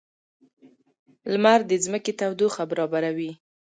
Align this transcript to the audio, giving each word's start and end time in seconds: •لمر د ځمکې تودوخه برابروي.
•لمر 1.31 1.59
د 1.69 1.71
ځمکې 1.85 2.13
تودوخه 2.19 2.63
برابروي. 2.71 3.31